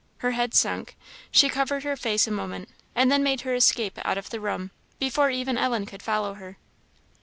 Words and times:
Her 0.17 0.31
head 0.31 0.55
sunk; 0.55 0.97
she 1.29 1.47
covered 1.47 1.83
her 1.83 1.95
face 1.95 2.25
a 2.25 2.31
moment, 2.31 2.69
and 2.95 3.11
then 3.11 3.21
made 3.21 3.41
her 3.41 3.53
escape 3.53 3.99
out 4.03 4.17
of 4.17 4.31
the 4.31 4.39
room, 4.39 4.71
before 4.97 5.29
even 5.29 5.59
Ellen 5.59 5.85
could 5.85 6.01
follow 6.01 6.33
her. 6.33 6.57